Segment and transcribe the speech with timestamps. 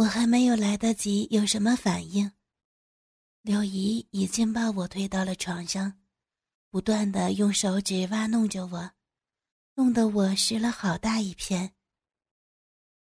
[0.00, 2.32] 我还没有来得及有什么反应，
[3.42, 6.00] 柳姨已经把我推到了床上，
[6.70, 8.92] 不断的用手指挖弄着我，
[9.74, 11.74] 弄得我湿了好大一片。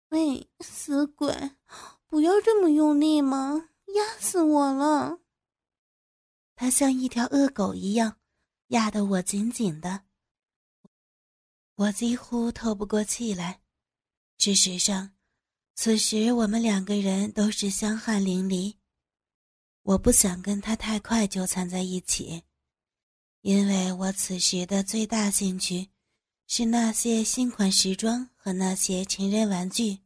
[0.09, 1.33] 喂，死鬼，
[2.07, 5.19] 不要这么用力嘛，压死我了！
[6.55, 8.17] 他像一条恶狗一样，
[8.67, 10.03] 压得我紧紧的，
[11.75, 13.61] 我几乎透不过气来。
[14.37, 15.13] 事实上，
[15.73, 18.75] 此时我们两个人都是香汗淋漓。
[19.83, 22.43] 我不想跟他太快纠缠在一起，
[23.41, 25.89] 因为我此时的最大兴趣
[26.45, 29.99] 是那些新款时装和那些情人玩具。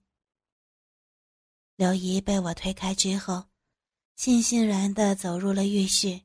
[1.75, 3.47] 刘姨被我推开之后，
[4.17, 6.21] 悻悻然地走入了浴室。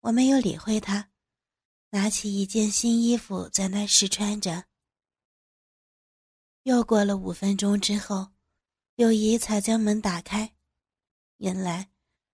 [0.00, 1.10] 我没有理会她，
[1.90, 4.64] 拿起一件新衣服在那试穿着。
[6.64, 8.32] 又过了五分钟之后，
[8.96, 10.54] 柳姨才将门打开。
[11.36, 11.90] 原来，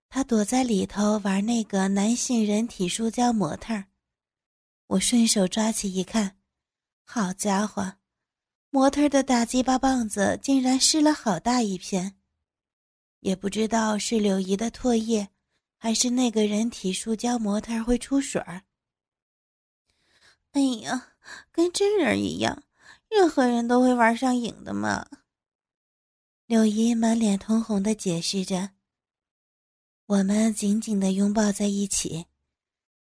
[0.09, 3.83] 她躲在里头玩那个男性人体塑胶模特。
[4.87, 6.37] 我顺手抓起一看，
[7.03, 7.95] 好家伙，
[8.69, 12.15] 模特的大鸡巴棒子竟然湿了好大一片，
[13.19, 15.29] 也不知道是柳姨的唾液。
[15.75, 18.63] 还是那个人体塑胶模特会出水儿。
[20.53, 21.09] 哎呀，
[21.51, 22.63] 跟真人一样，
[23.09, 25.05] 任何人都会玩上瘾的嘛。
[26.45, 28.71] 柳姨满脸通红的解释着。
[30.05, 32.25] 我们紧紧的拥抱在一起，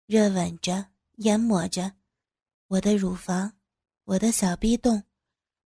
[0.06, 1.94] 热吻着，研磨着，
[2.68, 3.54] 我的乳房，
[4.06, 5.04] 我的小逼洞，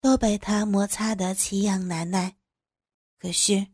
[0.00, 2.36] 都被他摩擦得奇痒难耐。
[3.18, 3.66] 可是。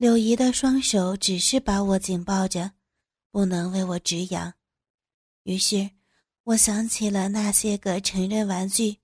[0.00, 2.72] 柳姨的双手只是把我紧抱着，
[3.30, 4.54] 不能为我止痒。
[5.42, 5.90] 于是，
[6.44, 9.00] 我想起了那些个成人玩具，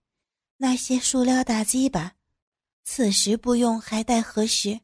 [0.57, 2.16] 那些塑料大鸡巴。
[2.89, 4.81] 此时不用还待何时？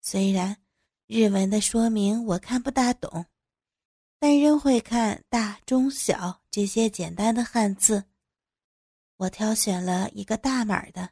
[0.00, 0.56] 虽然
[1.06, 3.26] 日文的说明我看不大懂，
[4.18, 8.02] 但仍会看大、中、小这些简单的汉字。
[9.18, 11.10] 我挑选了一个大码的。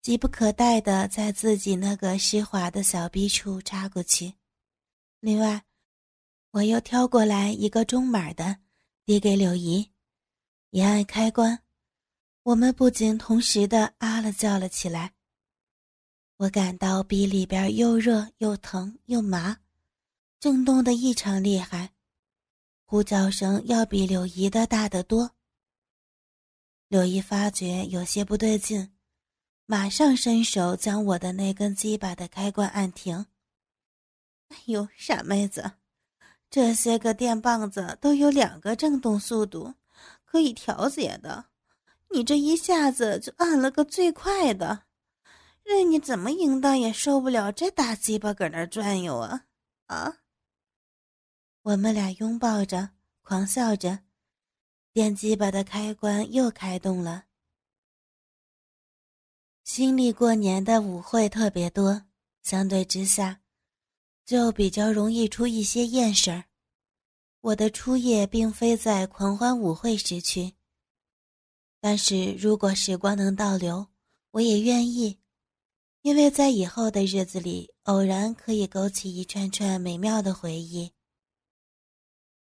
[0.00, 4.34] 急不可待的在自己那个湿滑的小逼处插过去，
[5.20, 5.64] 另外，
[6.50, 8.58] 我又挑过来一个中码的，
[9.06, 9.90] 递给柳姨，
[10.70, 11.63] 一按开关，
[12.44, 15.14] 我们不仅同时的啊了叫了起来。
[16.36, 19.56] 我感到鼻里边又热又疼又麻，
[20.38, 21.94] 震动的异常厉害，
[22.84, 25.30] 呼叫声要比柳姨的大得多。
[26.88, 28.90] 柳姨发觉有些不对劲。
[29.64, 33.24] 马上伸手将我的那根鸡巴的开关按停。
[34.48, 35.72] 哎呦，傻妹子，
[36.50, 39.72] 这些个电棒子都有两个震动速度，
[40.26, 41.46] 可以调节的。
[42.14, 44.84] 你这一下子就按了个最快的，
[45.64, 49.46] 任你怎么淫荡也受不了这大鸡巴搁那转悠啊！
[49.86, 50.18] 啊！
[51.62, 52.90] 我们俩拥抱着，
[53.22, 53.98] 狂笑着，
[54.92, 57.24] 电鸡巴的开关又开动了。
[59.64, 62.04] 新历过年的舞会特别多，
[62.42, 63.40] 相对之下，
[64.24, 66.44] 就比较容易出一些厌事儿。
[67.40, 70.54] 我的初夜并非在狂欢舞会时去，
[71.84, 73.88] 但是如果时光能倒流，
[74.30, 75.18] 我也愿意，
[76.00, 80.92] 因为在以后的日子里，偶然可以勾起一串串美妙的回忆。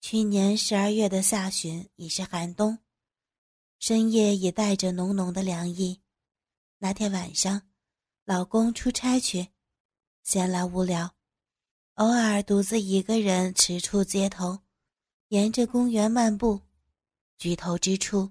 [0.03, 2.81] 去年十二月的下旬已是寒冬，
[3.79, 6.03] 深夜也带着浓浓的凉意。
[6.77, 7.63] 那天晚上，
[8.27, 9.49] 老公出差去，
[10.23, 11.15] 闲来无聊，
[11.95, 14.59] 偶尔独自一个人驰出街头，
[15.29, 16.61] 沿着公园漫步。
[17.39, 18.31] 举头之处，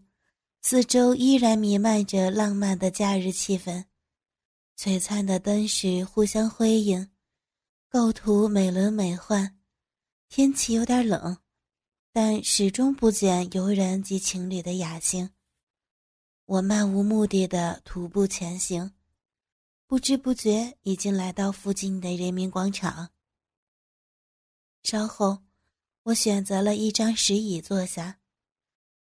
[0.63, 3.85] 四周依然弥漫着浪漫的假日气氛，
[4.77, 7.09] 璀璨的灯饰互相辉映，
[7.89, 9.57] 构图美轮美奂。
[10.29, 11.39] 天气有点冷，
[12.13, 15.31] 但始终不减游人及情侣的雅兴。
[16.45, 18.93] 我漫无目的的徒步前行，
[19.87, 23.09] 不知不觉已经来到附近的人民广场。
[24.83, 25.39] 稍后，
[26.03, 28.19] 我选择了一张石椅坐下。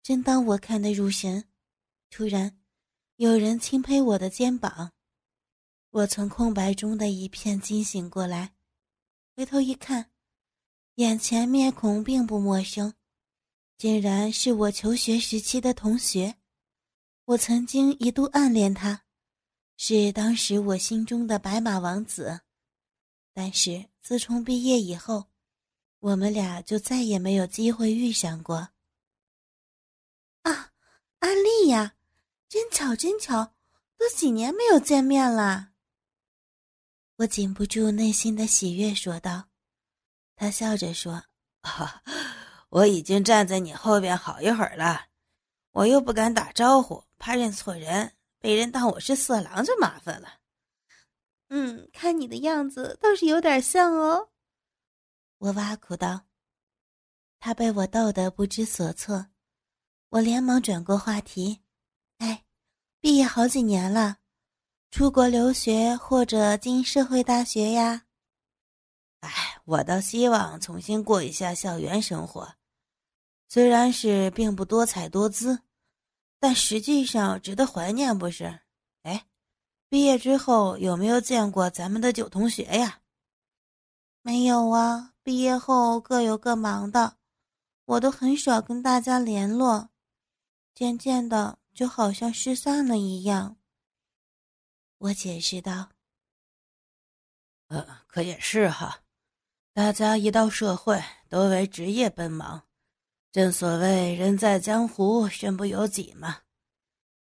[0.02, 1.44] 正当我看得入神，
[2.10, 2.60] 突然，
[3.18, 4.94] 有人轻拍我的肩膀。
[5.90, 8.56] 我从空白中的一片惊醒过来，
[9.36, 10.12] 回头一看，
[10.96, 12.94] 眼前面孔并不陌生，
[13.78, 16.36] 竟然是我求学时期的同学。
[17.26, 19.04] 我曾经一度暗恋他，
[19.76, 22.42] 是当时我心中的白马王子。
[23.34, 25.26] 但是自从毕业以后，
[26.00, 28.70] 我们俩就再也没有机会遇上过。
[30.44, 30.74] 啊，
[31.20, 31.97] 安利呀，
[32.50, 33.54] 真巧真巧，
[33.98, 35.72] 都几年没有见面了。
[37.18, 39.50] 我禁不住内心的喜悦，说道。
[40.36, 41.24] 他笑着说
[41.62, 42.04] ：“啊，
[42.70, 45.08] 我已经站在你后边好一会儿了，
[45.72, 50.40] 我又不敢打招呼，怕认错人，被人当我是色狼就麻烦了。”
[51.50, 54.30] 嗯，看你的样子倒是有点像哦。
[55.40, 56.28] 我挖苦道。
[57.40, 59.28] 他被我逗得不知所措，
[60.10, 61.67] 我连忙转过话题：“哎，
[63.08, 64.18] 毕业好几年了，
[64.92, 68.04] 出国留学或者进社会大学呀？”
[69.24, 69.32] 哎，
[69.64, 72.56] 我倒希望重新过一下校园生活，
[73.48, 75.62] 虽然是并不多彩多姿，
[76.38, 78.60] 但实际上值得怀念，不是？
[79.04, 79.26] 哎，
[79.88, 83.00] 毕业之后有没有见过咱们的旧同学呀？
[84.22, 87.16] 没有啊，毕业后各有各忙的，
[87.86, 89.92] 我都很少跟大家联络，
[90.76, 93.58] 渐渐的就好像失散了一样。
[94.98, 95.92] 我解释道
[97.70, 99.04] ：“呃，可也是哈。”
[99.74, 102.64] 大家一到社会，都为职业奔忙。
[103.32, 106.42] 正所谓“人在江湖，身不由己”嘛。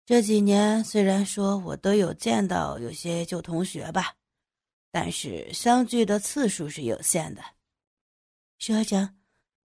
[0.05, 4.15] 这几年虽然说我都有见到有些旧同学吧，
[4.93, 7.43] 但是相聚的次数是有限的。
[8.59, 9.17] 说着，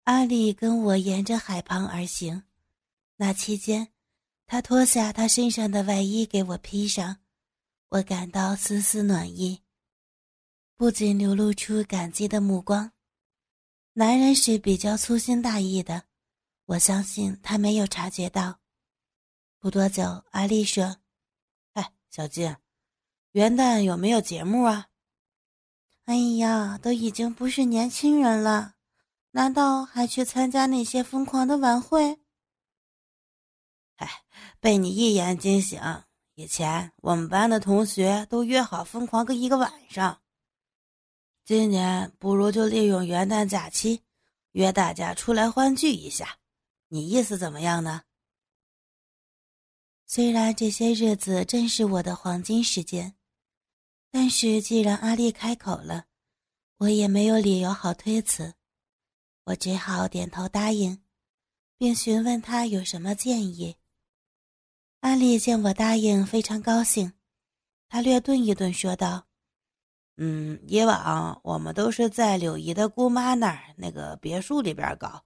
[0.06, 2.44] 阿丽跟我沿着海旁而行。
[3.18, 3.92] 那期间，
[4.52, 7.18] 他脱下他身上的外衣给我披上，
[7.90, 9.62] 我感到丝丝暖意。
[10.76, 12.92] 不仅流露出感激的目光，
[13.94, 16.06] 男人是比较粗心大意的，
[16.66, 18.60] 我相信他没有察觉到。
[19.60, 20.98] 不多久，阿丽说
[21.74, 22.56] ：“哎，小金，
[23.34, 24.88] 元旦有没有节目啊
[26.06, 28.74] ？”“哎呀，都已经不是年轻人了，
[29.30, 32.20] 难道还去参加那些疯狂的晚会
[34.00, 34.24] ？”“哎，
[34.60, 35.80] 被你一眼惊醒，
[36.36, 40.22] 以前我们班的同学都约好疯狂个一个晚上。”
[41.46, 44.04] 今年不如就利用元旦假期，
[44.52, 46.38] 约大家出来欢聚一下，
[46.88, 48.04] 你意思怎么样呢？
[50.06, 53.16] 虽然这些日子正是我的黄金时间，
[54.12, 56.06] 但是既然阿丽开口了，
[56.78, 58.54] 我也没有理由好推辞，
[59.44, 61.04] 我只好点头答应，
[61.78, 63.76] 并询问他有什么建议。
[65.02, 67.14] 阿丽见我答应，非常高兴，
[67.88, 69.28] 她略顿一顿，说道。
[70.18, 75.24] 嗯，以往我们都是在柳姨的姑妈那儿那个别墅里边搞，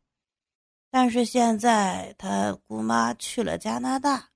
[0.92, 4.30] 但是现在她姑妈去了加拿大，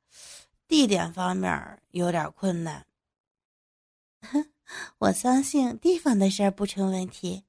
[0.67, 2.87] 地点方面有点困难。
[4.97, 7.43] 我相信地方的事儿不成问题，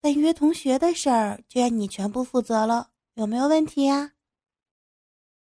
[0.00, 4.12] 但约同学的事儿就要你全部负责了，有没有问题呀？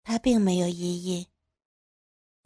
[0.02, 1.29] 他并没有异议，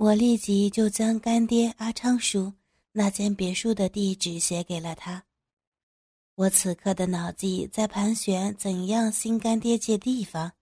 [0.00, 2.55] 我立即就将干爹阿昌叔。
[2.93, 5.26] 那间别墅的地址写给了他。
[6.37, 10.52] 我此刻的脑际在盘旋，怎样新干爹借地方？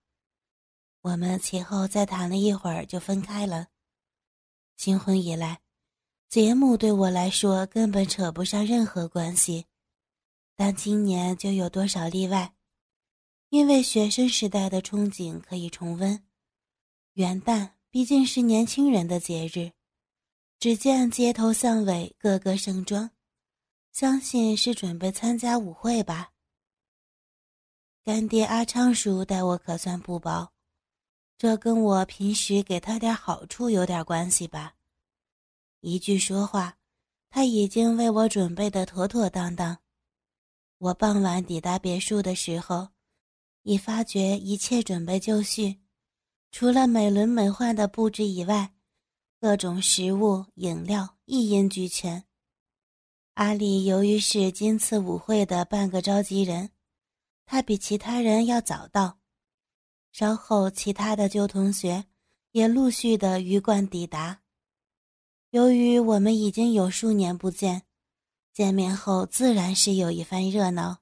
[1.02, 3.68] 我们其后再谈了一会儿，就分开了。
[4.76, 5.60] 新婚以来，
[6.28, 9.66] 节目对我来说根本扯不上任何关系，
[10.56, 12.54] 但今年就有多少例外？
[13.50, 16.24] 因为学生时代的憧憬可以重温。
[17.12, 19.72] 元旦毕竟是年轻人的节日。
[20.60, 23.10] 只见街头巷尾，个个盛装，
[23.92, 26.32] 相信是准备参加舞会吧。
[28.04, 30.52] 干爹阿昌叔待我可算不薄，
[31.36, 34.74] 这跟我平时给他点好处有点关系吧。
[35.80, 36.76] 一句说话，
[37.30, 39.78] 他已经为我准备的妥妥当当。
[40.78, 42.88] 我傍晚抵达别墅的时候，
[43.62, 45.78] 已发觉一切准备就绪，
[46.50, 48.74] 除了美轮美奂的布置以外。
[49.40, 52.24] 各种食物、饮料一应俱全。
[53.34, 56.70] 阿丽由于是今次舞会的半个召集人，
[57.46, 59.20] 他比其他人要早到。
[60.10, 62.06] 稍后，其他的旧同学
[62.50, 64.40] 也陆续的鱼贯抵达。
[65.50, 67.82] 由于我们已经有数年不见，
[68.52, 70.98] 见面后自然是有一番热闹。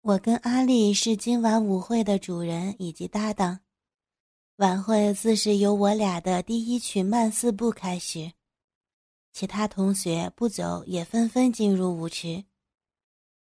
[0.00, 3.60] 我跟阿丽是今晚舞会的主人以及搭档。
[4.60, 8.32] 晚会自是由我俩的第一曲慢四步开始，
[9.32, 12.44] 其他同学不久也纷纷进入舞池。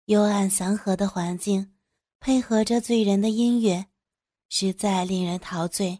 [0.05, 1.75] 幽暗祥和的环境，
[2.21, 3.87] 配合着醉人的音乐，
[4.49, 5.99] 实在令人陶醉。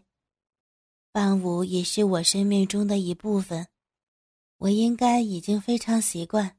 [1.11, 3.67] 伴舞也是我生命中的一部分，
[4.59, 6.57] 我应该已经非常习惯，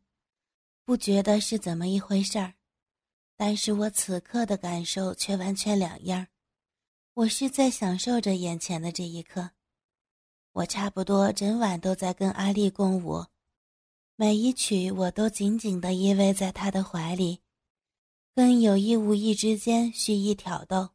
[0.84, 2.52] 不觉得是怎么一回事儿。
[3.34, 6.26] 但是我此刻的感受却完全两样。
[7.14, 9.50] 我是在享受着眼前的这一刻，
[10.52, 13.26] 我差不多整晚都在跟阿丽共舞，
[14.16, 17.40] 每一曲我都紧紧地依偎在他的怀里，
[18.34, 20.88] 更有意无意之间蓄意挑逗。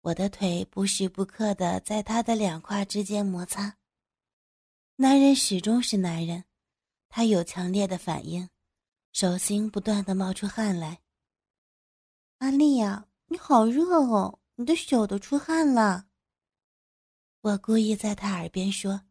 [0.00, 3.78] 我的腿不时不刻地在他的两胯之间摩擦。
[4.96, 6.42] 男人始终是男人，
[7.08, 8.48] 他有强烈的反应，
[9.12, 11.00] 手心不断地冒出汗来。
[12.38, 16.06] 阿丽呀，你好热哦，你的手都出汗了。
[17.40, 19.02] 我故意在他耳边说：“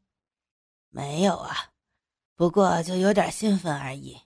[0.88, 1.74] 没有啊，
[2.36, 4.18] 不过就有点兴奋而已。”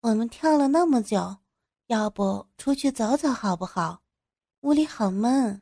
[0.00, 1.36] 我们跳了那么久，
[1.88, 4.02] 要不出去走走好不好？
[4.60, 5.60] 屋里好闷。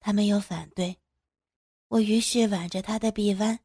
[0.00, 0.98] 他没有反对。
[1.88, 3.58] 我于是挽着他的臂弯，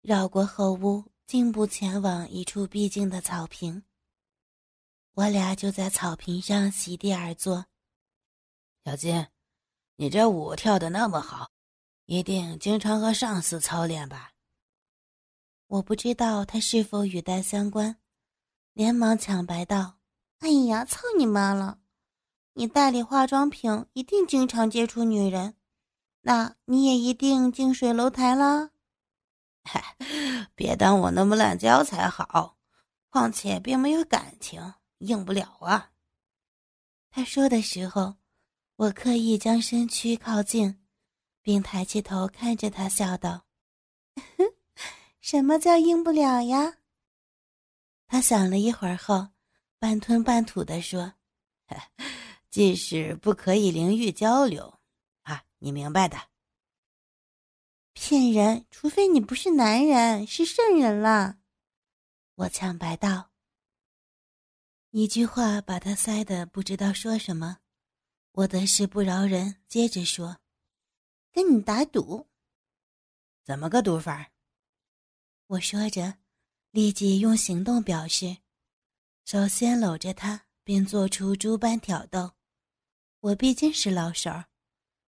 [0.00, 3.82] 绕过后屋，径步前往一处僻静的草坪。
[5.14, 7.66] 我俩就在草坪上席地而坐。
[8.84, 9.28] 小金，
[9.94, 11.52] 你这舞跳的那么好，
[12.06, 14.32] 一定经常和上司操练吧？
[15.68, 17.96] 我不知道他是否语带相关，
[18.72, 20.00] 连忙抢白道
[20.40, 21.78] ：“哎呀，操你妈了！
[22.54, 25.54] 你代理化妆品，一定经常接触女人。”
[26.24, 28.70] 那你也一定近水楼台了，
[29.64, 29.96] 嗨，
[30.54, 32.58] 别当我那么滥交才好。
[33.10, 35.90] 况且并没有感情，硬不了啊。
[37.10, 38.16] 他说的时候，
[38.82, 40.76] 我刻意将身躯靠近，
[41.40, 43.46] 并抬起头看着他，笑道
[45.22, 46.78] ：“什么叫硬不了呀？”
[48.08, 49.28] 他想了一会儿后，
[49.78, 51.14] 半吞半吐地说
[52.50, 54.80] ：“即使不可以灵域交流。”
[55.22, 56.18] 啊你明白的。
[57.92, 61.36] 骗人，除非你不是男人，是圣人了。
[62.34, 63.30] 我抢白道。
[64.90, 67.58] 一句话把他塞得不知道说什么。
[68.32, 70.38] 我得势不饶人，接着说
[71.32, 72.26] ：“跟你打赌。”
[73.44, 74.32] 怎么个赌法？
[75.46, 76.18] 我说着，
[76.70, 78.38] 立即用行动表示。
[79.24, 82.32] 首先搂着他，并做出诸般挑逗。
[83.20, 84.46] 我毕竟是老手儿。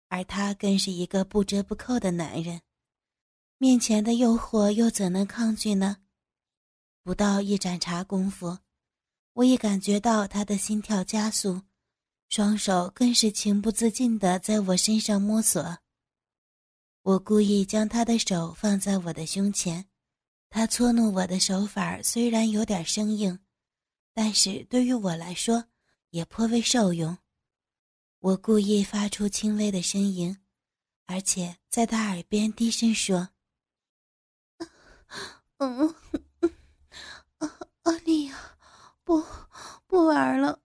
[0.09, 2.63] 而他更是一个不折不扣的男人，
[3.59, 5.97] 面前的诱惑又怎能抗拒呢？
[7.03, 8.59] 不到一盏茶功夫，
[9.33, 11.63] 我已感觉到他的心跳加速，
[12.29, 15.79] 双手更是情不自禁地在我身上摸索。
[17.03, 19.87] 我故意将他的手放在我的胸前，
[20.51, 23.39] 他搓弄我的手法虽然有点生硬，
[24.13, 25.65] 但是对于我来说
[26.11, 27.17] 也颇为受用。
[28.19, 30.37] 我故意发出轻微的呻吟，
[31.07, 33.29] 而且在他耳边低声说
[35.59, 35.95] ：“嗯
[36.41, 36.51] 嗯，
[37.39, 38.59] 阿阿丽呀，
[39.05, 39.25] 不
[39.87, 40.61] 不玩了，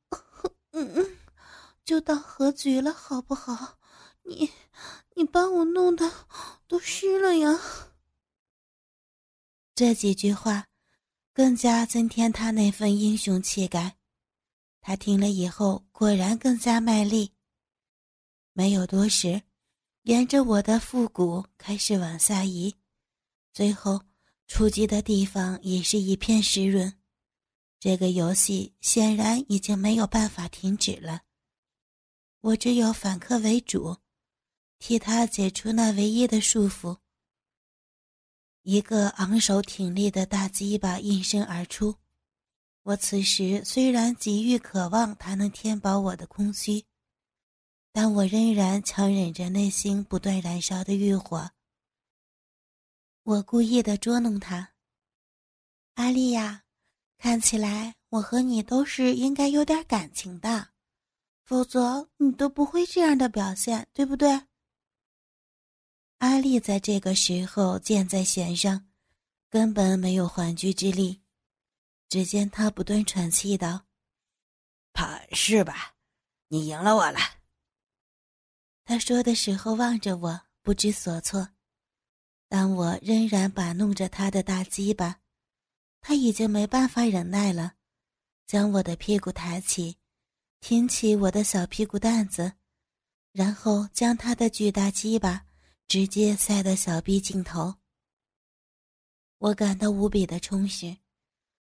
[0.71, 1.17] 嗯嗯，
[1.91, 3.77] 就当喝醉了好不好？
[4.23, 4.49] 你
[5.13, 6.09] 你把我弄得
[6.65, 7.59] 都湿了呀。”
[9.75, 10.67] 这几句话
[11.33, 13.97] 更加增添他那份英雄气概。
[14.79, 17.33] 他听了以后，果然更加卖力。
[18.53, 19.41] 没有多时，
[20.03, 22.73] 沿着我的腹股开始往下移，
[23.51, 24.01] 最后
[24.47, 26.97] 触及的地方也是一片湿润。
[27.81, 31.23] 这个游戏显然已经没有办法停止了。
[32.41, 33.97] 我只有反客为主，
[34.77, 36.97] 替他解除那唯一的束缚。
[38.63, 41.95] 一个昂首挺立的大鸡巴应声而出。
[42.83, 46.85] 我此时虽然急于渴望他能填饱我的空虚。
[47.93, 51.51] 但我仍然强忍着内心不断燃烧的欲火。
[53.23, 54.75] 我故意的捉弄他，
[55.95, 56.63] 阿丽呀，
[57.17, 60.70] 看起来我和你都是应该有点感情的，
[61.51, 64.43] 否则你都不会这样的表现，对不对？
[66.19, 68.87] 阿丽在这个时候箭在弦上，
[69.49, 71.21] 根本没有还击之力。
[72.07, 73.85] 只见他不断喘气道
[74.95, 75.95] ：“怕是吧？
[76.47, 77.19] 你赢了我了。”
[78.85, 81.49] 他说的时候望着我，不知所措，
[82.47, 85.19] 但我仍然把弄着他的大鸡巴。
[85.99, 87.73] 他已经没办法忍耐了，
[88.47, 89.97] 将我的屁股抬起，
[90.61, 92.53] 挺起我的小屁股蛋子，
[93.31, 95.47] 然后将他的巨大鸡巴
[95.87, 97.75] 直接塞到小臂尽头。
[99.39, 100.97] 我感到无比的充实，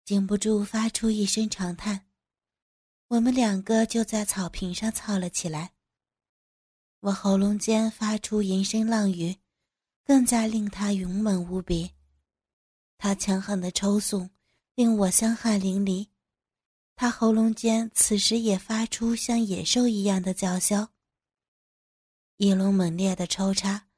[0.04, 2.08] 禁不住发出一声长叹。
[3.06, 5.72] 我们两个就在草坪上操了起来。
[6.98, 9.36] 我喉咙间发出淫声浪语，
[10.04, 11.92] 更加令他勇猛无比。
[12.98, 14.28] 他强横的抽送
[14.74, 16.08] 令我香汗淋漓，
[17.00, 20.90] 他喉咙间此时也发出像野兽一样的叫嚣。
[22.36, 23.88] 一轮猛烈的抽插，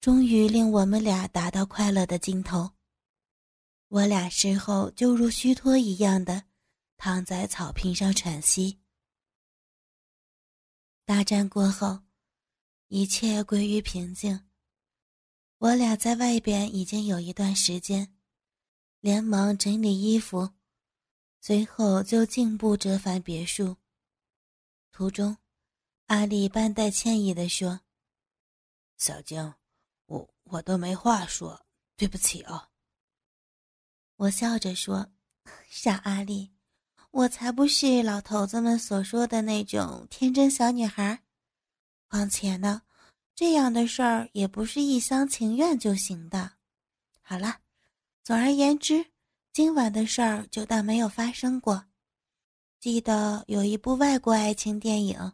[0.00, 2.70] 终于令我们俩达到快乐的尽头。
[3.88, 6.44] 我俩事后就如虚脱一样的
[6.96, 8.78] 躺在草坪上喘息。
[11.04, 12.04] 大战过后，
[12.88, 14.48] 一切归于平静。
[15.58, 18.16] 我俩在外边已经有一段时间，
[19.00, 20.54] 连忙整理衣服，
[21.46, 23.76] 随后就径步折返别墅。
[24.90, 25.36] 途中，
[26.06, 27.82] 阿丽半带歉意地说
[28.98, 29.54] ：“小静，
[30.06, 32.70] 我我都没话说，对不起啊。”
[34.18, 35.12] 我笑着说
[35.70, 36.50] ：“傻阿丽，
[37.12, 41.22] 我才不是老头子们所说的那种天真小女孩。
[42.08, 42.82] 况且呢，
[43.36, 46.54] 这样的事儿也不是一厢情愿就行的。
[47.20, 47.60] 好了，
[48.24, 49.12] 总而言之，
[49.56, 51.86] 今晚的事儿就当没有发生过。
[52.78, 55.32] 记得有一部外国爱情电影，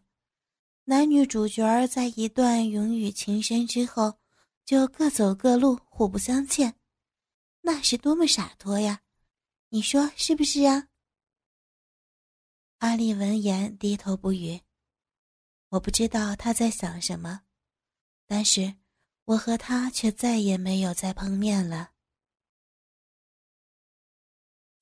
[0.85, 4.21] 男女主角在一段永远情深之后，
[4.65, 6.73] 就各走各路，互不相欠。”
[7.63, 9.01] 那是多么洒脱呀！
[9.71, 10.87] 你说是不是啊？
[12.79, 14.61] 阿丽闻言低头不语。
[15.71, 17.41] 我不知道他在想什么，
[18.29, 18.77] 但是
[19.25, 21.91] 我和他却再也没有再碰面了。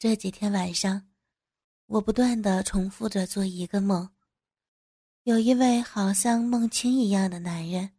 [0.01, 1.11] 这几天晚上，
[1.85, 4.09] 我不断的重复着做一个梦，
[5.25, 7.91] 有一位好像梦清一样的男人，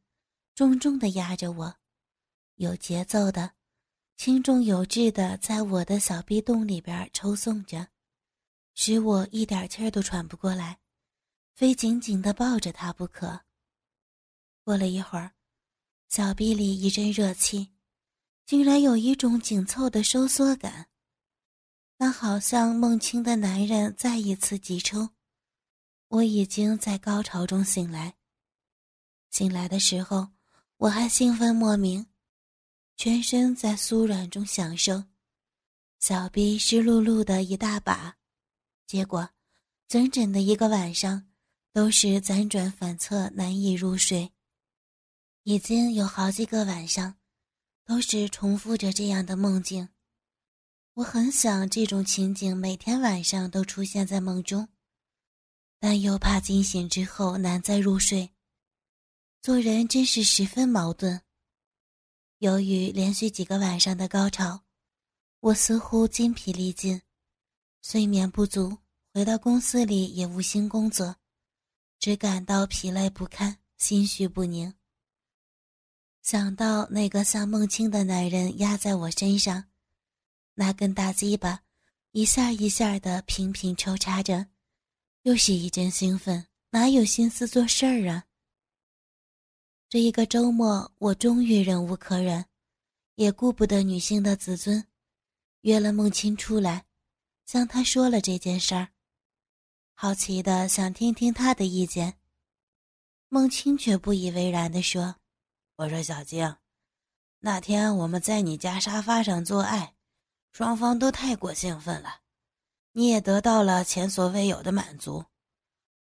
[0.56, 1.76] 重重的压着我，
[2.56, 3.52] 有节奏的。
[4.18, 7.88] 轻重有致的在我的小臂洞里边抽送着，
[8.74, 10.80] 使我一点气儿都喘不过来，
[11.54, 13.42] 非紧紧的抱着他不可。
[14.64, 15.34] 过了一会儿，
[16.10, 17.70] 小臂里一阵热气，
[18.48, 20.88] 竟然有一种紧凑的收缩感，
[22.04, 25.08] 那好像梦清的男人再一次急冲。
[26.08, 28.16] 我已经在高潮中醒来，
[29.30, 30.28] 醒来的时候
[30.78, 32.08] 我还兴奋莫名。
[32.98, 35.04] 全身在酥软中享受，
[36.00, 38.18] 小臂湿漉漉的一大把，
[38.88, 39.30] 结果，
[39.88, 41.30] 整整的一个晚上
[41.72, 44.32] 都是辗转反侧，难以入睡。
[45.44, 47.16] 已经有好几个晚上，
[47.86, 49.88] 都是重复着这样的梦境。
[50.96, 54.68] 我很想这种情景每天晚上都出现在梦中，
[55.80, 58.30] 但又怕惊醒之后难再入睡。
[59.42, 61.22] 做人真是十分矛盾。
[62.40, 64.64] 由于连续几个晚上的高潮，
[65.40, 67.02] 我似乎精疲力尽，
[67.82, 68.78] 睡眠不足。
[69.14, 71.16] 回到公司里也无心工作，
[72.00, 74.74] 只感到疲累不堪，心绪不宁。
[76.22, 79.71] 想到那个像梦清的男人压在我身上，
[80.54, 81.62] 那根大鸡巴
[82.12, 84.48] 一下一下的频频抽插着，
[85.24, 88.26] 又是一阵兴奋，哪有心思做事儿啊？
[89.90, 92.46] 这一个周末，我终于忍无可忍，
[93.16, 94.88] 也顾不得女性的自尊，
[95.62, 96.86] 约了孟青出来，
[97.46, 98.90] 向他说了这件事儿。
[99.94, 102.18] 好奇的想听听他的意见。
[103.30, 105.16] 孟青却不以为然的说
[105.78, 106.58] ：“我说小静，
[107.40, 109.96] 那天我们在你家沙发上做爱，
[110.52, 112.22] 双方都太过兴奋了，
[112.92, 115.26] 你也得到了前所未有的满足，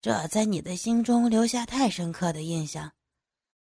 [0.01, 2.91] 这在你的心中留下太深刻的印象。”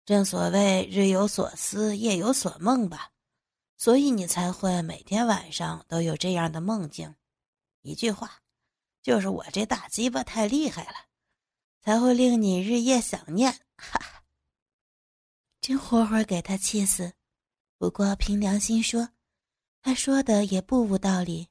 [0.03, 3.11] 正所谓日有所思，夜有所梦吧，
[3.77, 7.15] 所以你才会每天晚上都有这样的梦境。
[7.83, 8.41] 一句话，
[9.03, 11.05] 就是我这大鸡巴太厉害了，
[11.83, 13.51] 才会令你日夜想念。
[13.77, 14.23] 哈哈，
[15.61, 17.13] 真活活给他气死。
[17.77, 19.07] 不过凭良心说，
[19.81, 21.47] 他说的也不无道理。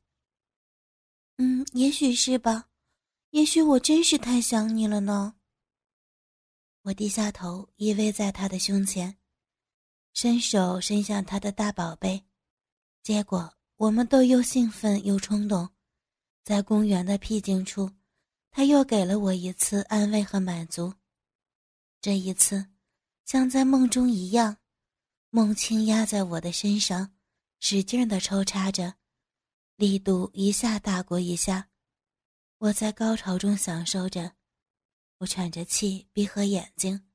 [1.37, 2.69] 嗯，也许是吧，
[3.31, 5.35] 也许我真是太想你了呢。
[6.83, 9.19] 我低下头，依偎在他的胸前，
[10.13, 12.25] 伸手伸向他的大宝贝，
[13.03, 15.69] 结果我们都又兴奋又冲动。
[16.43, 17.91] 在公园的僻静处，
[18.51, 20.93] 他又给了我一次安慰和满足。
[22.01, 22.67] 这一次，
[23.27, 24.57] 像在梦中一样，
[25.29, 27.13] 梦轻压在我的身上，
[27.61, 28.95] 使劲的抽插着，
[29.77, 31.69] 力度一下大过一下。
[32.57, 34.35] 我在高潮中享受着。
[35.19, 37.07] 我喘着气，闭合眼睛，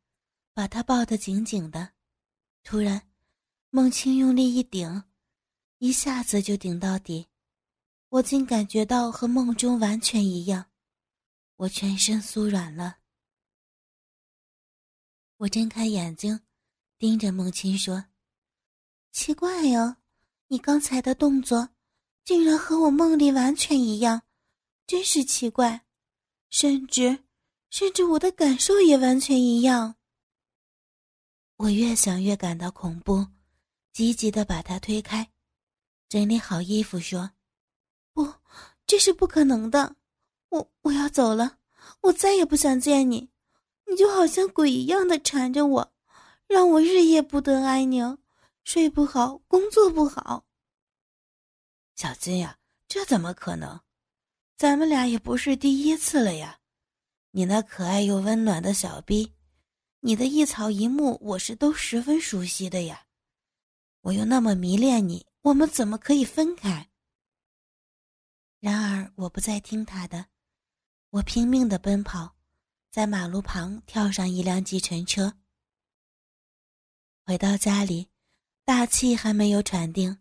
[0.54, 1.94] 把他抱得紧紧的。
[2.64, 3.10] 突然，
[3.72, 5.04] 孟青用力一顶，
[5.80, 7.28] 一下子就顶到底。
[8.10, 10.70] 我竟感觉到和梦中完全一样，
[11.56, 13.00] 我全身酥软了。
[15.38, 16.40] 我睁开眼睛，
[17.00, 18.06] 盯着孟青说
[19.12, 19.98] ：“奇怪哟，
[20.56, 21.68] 你刚才的动作，
[22.24, 24.22] 竟然和我梦里完全一样，
[24.88, 25.82] 真是奇怪，
[26.50, 27.26] 甚至……”
[27.70, 29.96] 甚至我的感受也完全一样。
[31.58, 33.28] 我越想越感到恐怖，
[33.92, 35.30] 积极的把他推开，
[36.08, 37.32] 整理好衣服说
[38.16, 38.34] ：“不，
[38.88, 39.98] 这是不可能的。
[40.48, 41.58] 我我要走了，
[42.00, 43.30] 我再也不想见你。
[43.90, 45.94] 你就好像鬼一样的缠着我，
[46.48, 48.18] 让我日夜不得安宁，
[48.66, 50.46] 睡不好，工作不好。”
[51.96, 53.80] 小金呀，这怎么可能？
[54.58, 56.60] 咱们俩也不是第一次了呀。
[57.32, 59.34] 你那可爱又温暖的小逼，
[60.00, 63.06] 你的一草一木，我是都十分熟悉的呀。
[64.02, 66.90] 我又那么迷恋你，我们怎么可以分开？
[68.60, 70.26] 然而我不再听他的，
[71.10, 72.36] 我拼命的奔跑，
[72.90, 75.38] 在马路旁跳上一辆计程车。
[77.26, 78.10] 回到家里，
[78.66, 80.18] 大气还没有喘定。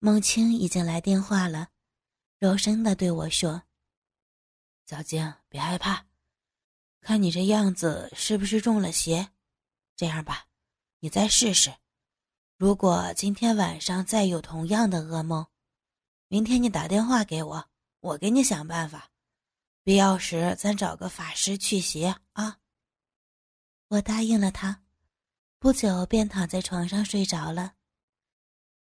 [0.00, 1.68] 孟青已经来电话了，
[2.36, 3.62] 柔声的对我说
[4.86, 6.04] ：“小静，别害怕，
[7.00, 9.30] 看你这样子是不是中了邪？
[9.94, 10.46] 这样吧，
[10.98, 11.72] 你再试试。
[12.56, 15.46] 如果今天晚上再有同样的噩梦，
[16.26, 17.68] 明天你打电话给我，
[18.00, 19.12] 我给你想办法。
[19.84, 22.58] 必要时咱找个法师去邪啊。”
[23.88, 24.82] 我答应了他，
[25.60, 27.74] 不久便躺在床上睡着了。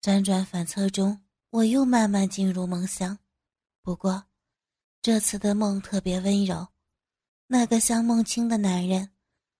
[0.05, 3.17] 辗转反侧中，我又慢慢进入梦乡。
[3.81, 4.23] 不过，
[5.01, 6.67] 这次的梦特别温柔。
[7.47, 9.09] 那个像梦清的男人，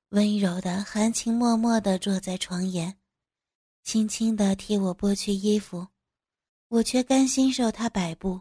[0.10, 2.96] 温柔的、含情脉脉的坐在床沿，
[3.82, 5.88] 轻轻的替我剥去衣服，
[6.68, 8.40] 我却甘心受他摆布。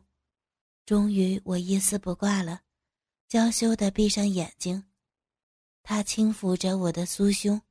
[0.85, 2.61] 终于，我一丝不挂了，
[3.29, 4.85] 娇羞的闭上眼睛。
[5.83, 7.63] 他轻抚着我的酥胸，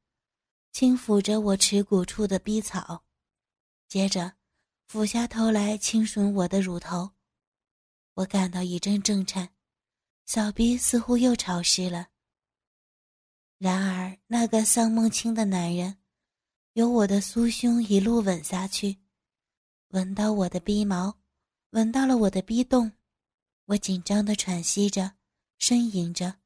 [0.71, 3.03] 轻抚着我耻骨处的逼草。
[3.93, 4.33] 接着，
[4.87, 7.11] 俯下头来亲吮我的乳头，
[8.15, 9.47] 我感到一阵震颤，
[10.25, 12.07] 小鼻似乎又潮湿了。
[13.59, 15.99] 然而，那个像梦清的男人，
[16.73, 18.97] 由我的酥胸一路吻下去，
[19.89, 21.19] 吻到我的鼻毛，
[21.69, 22.91] 吻到了我的鼻洞，
[23.65, 25.13] 我紧张的喘息着，
[25.59, 26.39] 呻吟着。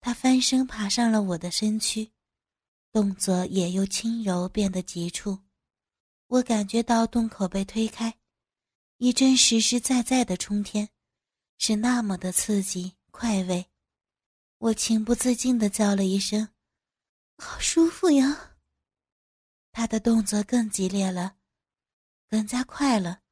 [0.00, 2.10] 他翻身爬上了我的身躯，
[2.90, 5.38] 动作也由轻柔变得急促。
[6.30, 8.16] 我感觉到洞口被推开，
[8.98, 10.88] 一阵实实在在的冲天，
[11.58, 13.66] 是那么的刺激快慰。
[14.58, 16.48] 我情不自禁地叫了一声
[17.36, 18.52] ：“好舒服呀！”
[19.72, 21.34] 他的动作更激烈了，
[22.28, 23.22] 更加快了，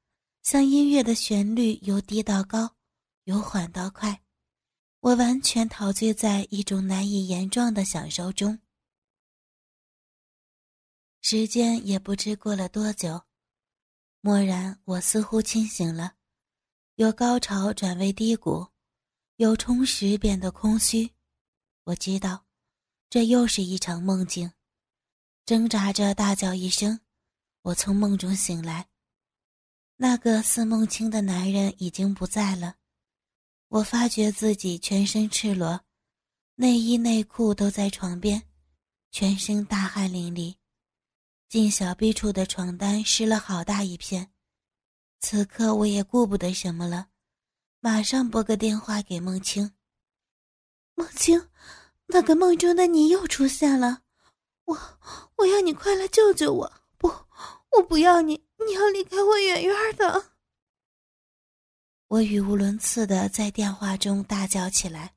[0.42, 2.74] 像音乐的旋律由低到高，
[3.24, 4.24] 由缓到快。
[4.98, 8.58] 我完全陶醉在一种难以言状的享受中。
[11.20, 13.22] 时间也不知过了多久，
[14.22, 16.14] 蓦然我似乎清醒了，
[16.94, 18.66] 由高潮转为低谷，
[19.36, 21.10] 由充实变得空虚。
[21.84, 22.46] 我知道，
[23.10, 24.52] 这又是一场梦境。
[25.44, 27.00] 挣扎着大叫一声，
[27.62, 28.88] 我从梦中醒来。
[29.96, 32.76] 那个似梦清的男人已经不在了。
[33.68, 35.84] 我发觉自己全身赤裸，
[36.54, 38.42] 内衣内裤都在床边，
[39.10, 40.56] 全身大汗淋漓。
[41.48, 44.30] 进小臂处的床单湿了好大一片，
[45.20, 47.08] 此刻我也顾不得什么了，
[47.80, 49.72] 马上拨个电话给孟青。
[50.94, 51.48] 孟青，
[52.06, 54.02] 那个梦中的你又出现了，
[54.66, 54.78] 我
[55.36, 56.72] 我要你快来救救我！
[56.98, 58.34] 不，我不要你，
[58.66, 60.32] 你要离开我远远的。
[62.08, 65.14] 我语无伦次的在电话中大叫起来。